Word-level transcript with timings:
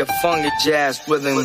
A 0.00 0.06
funky 0.22 0.50
jazz 0.64 1.00
rhythm. 1.08 1.44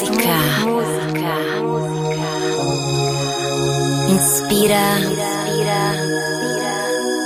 Música. 0.00 0.36
Inspira. 4.08 4.80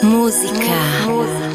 Música. 0.03 0.77
Música. 1.07 1.55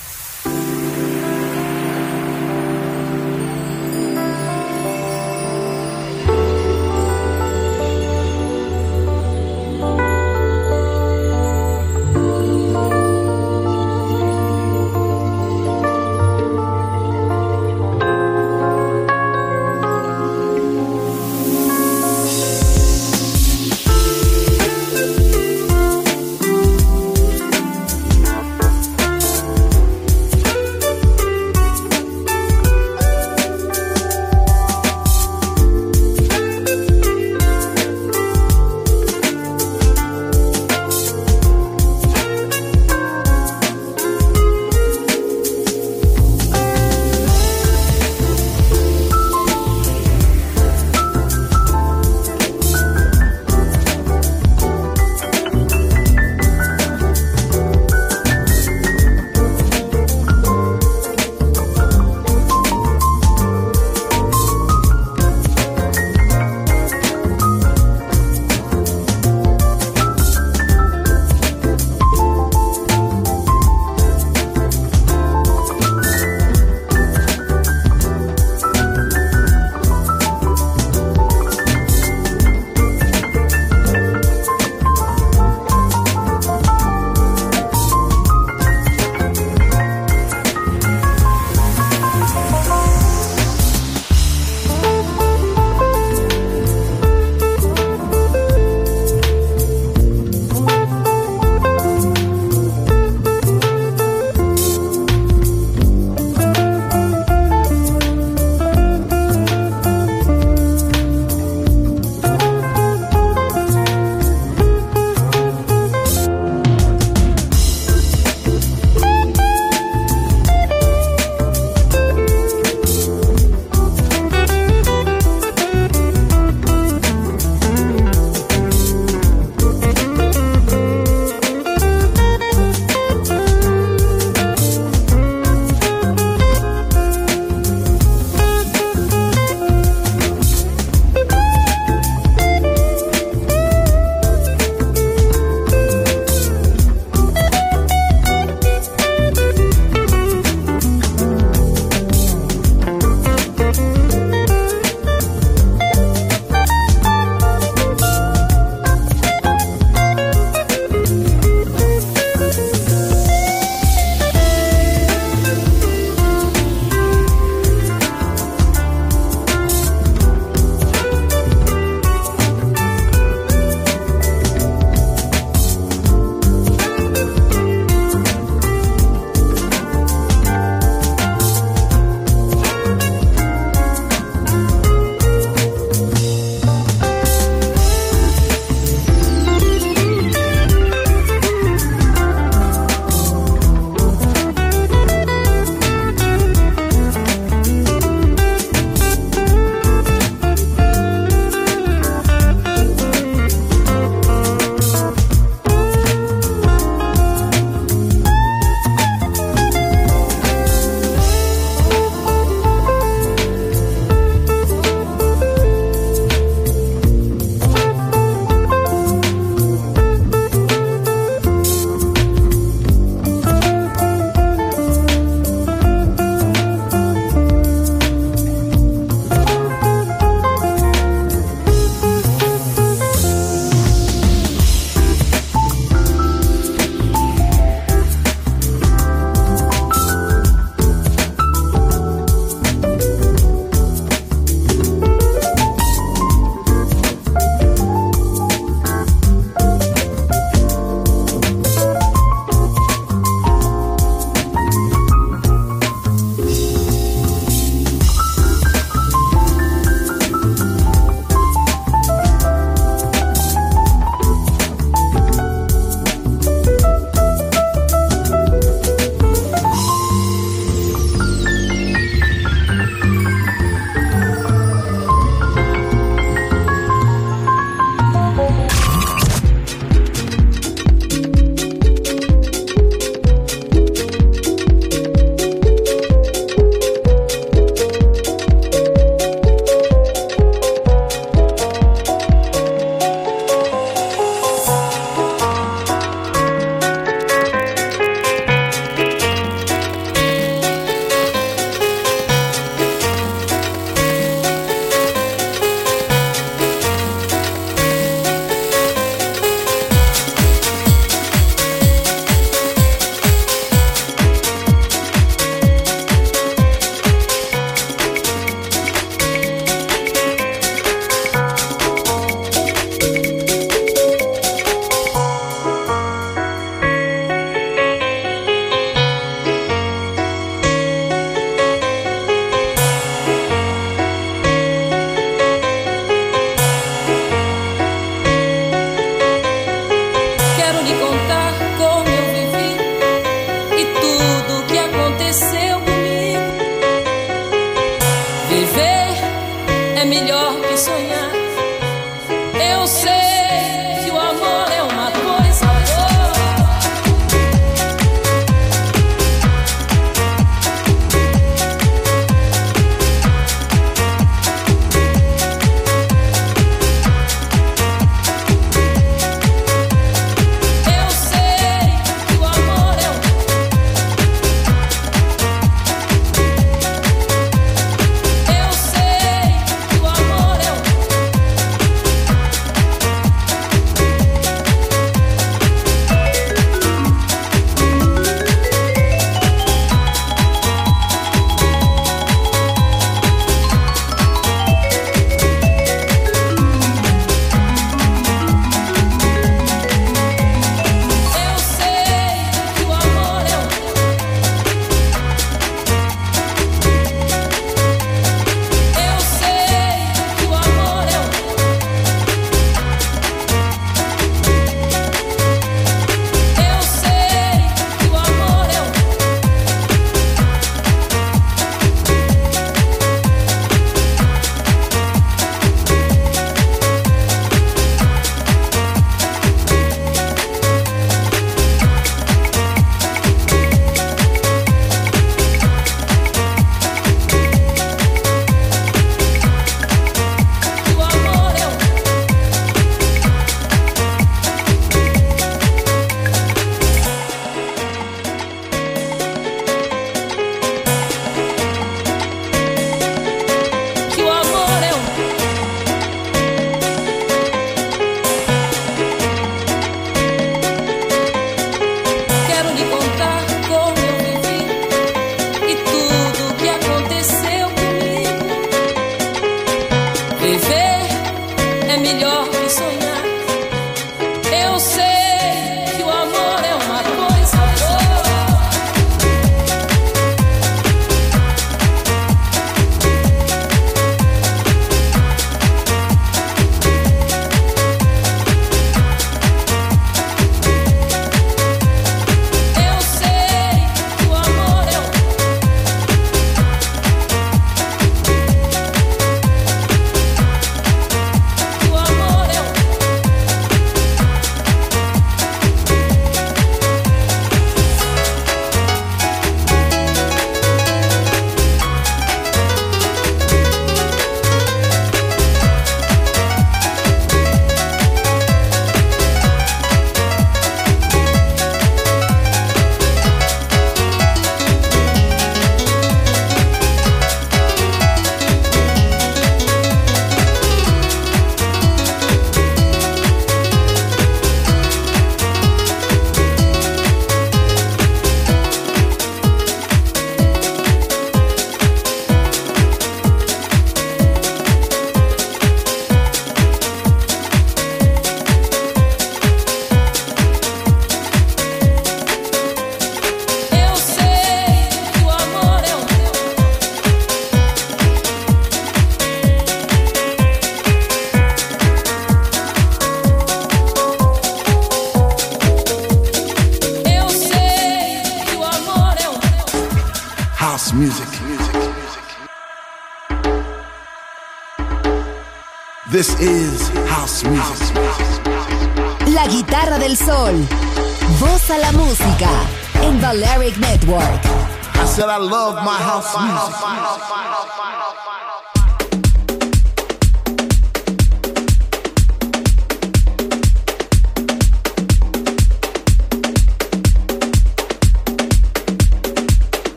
I 585.31 585.37
love 585.37 585.80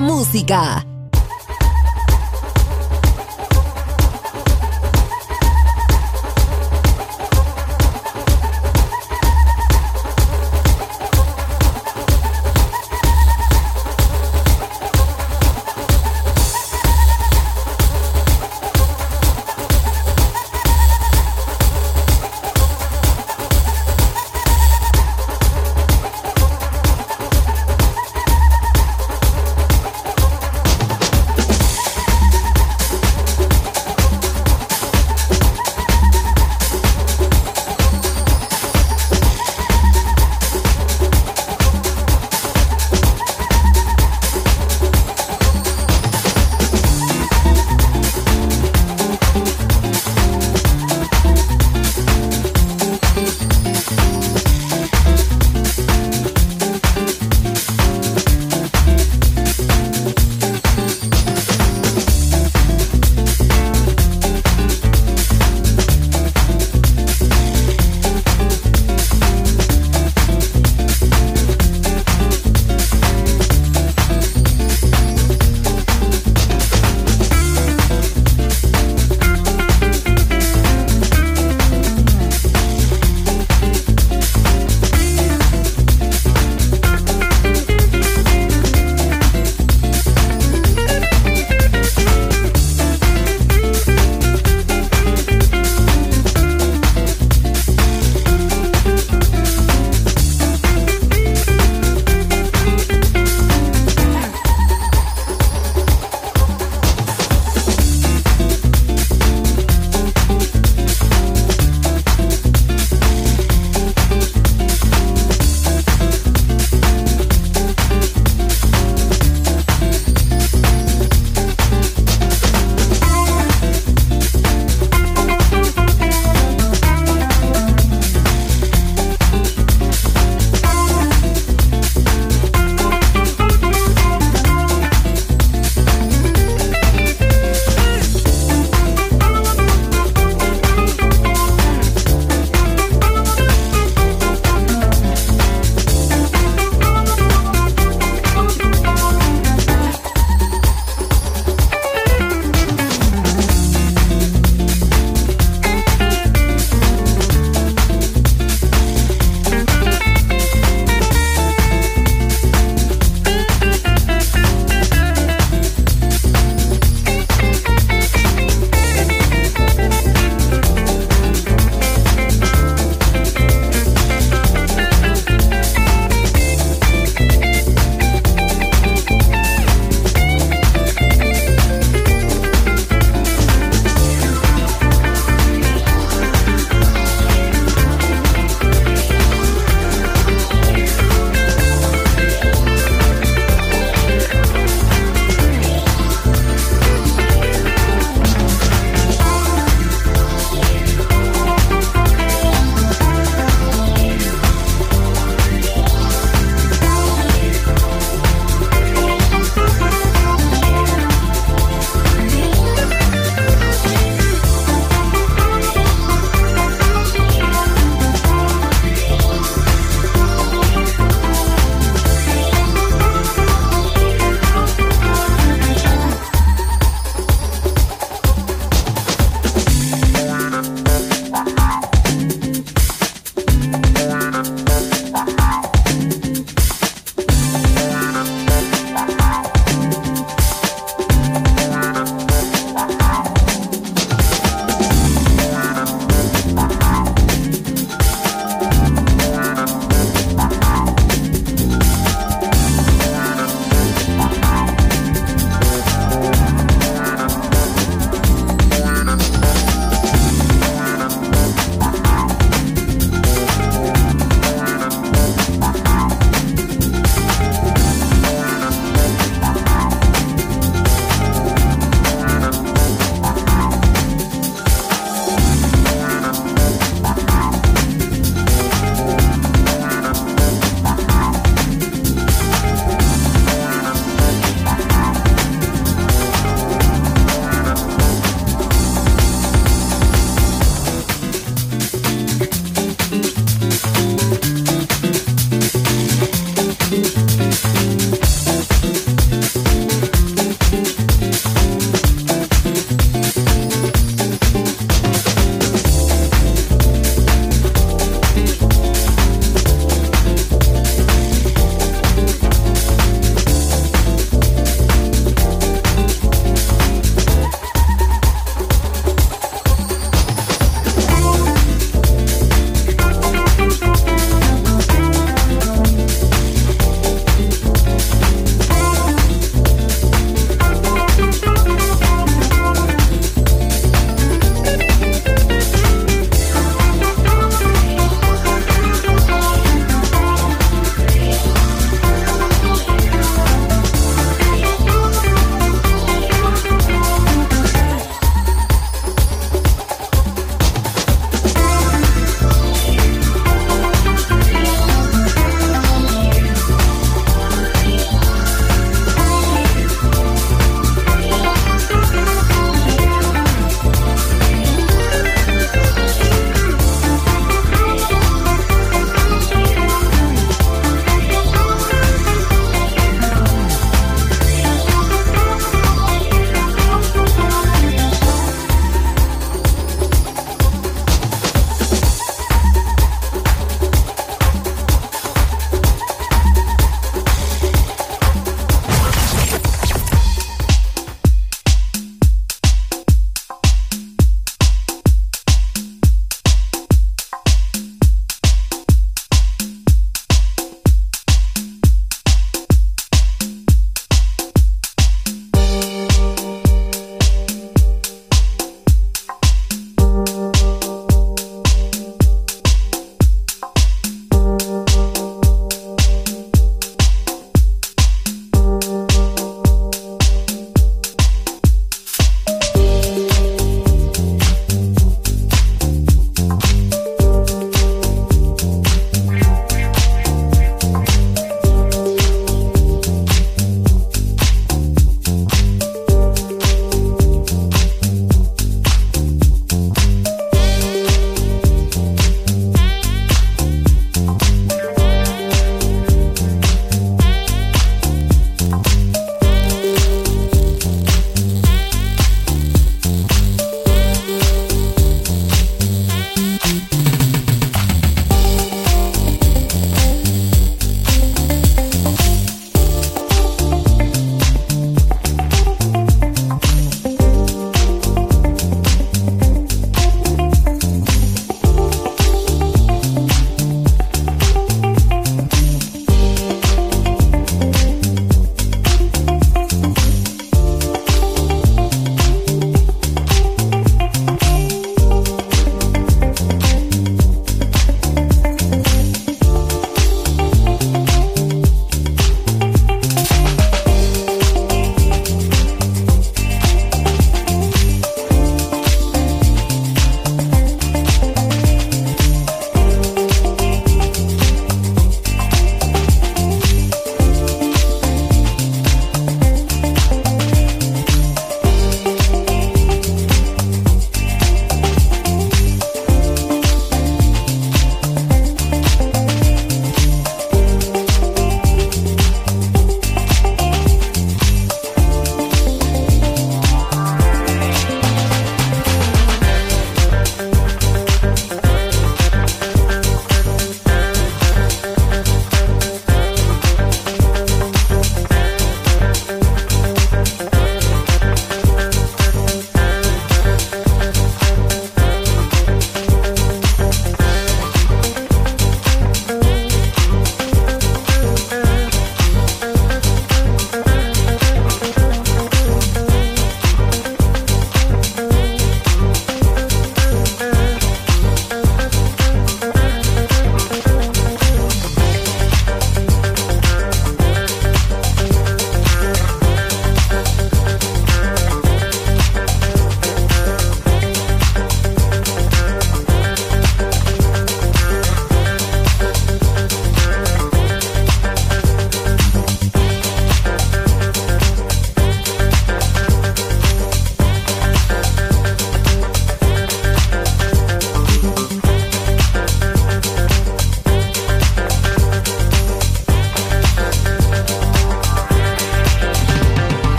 música. 0.00 0.89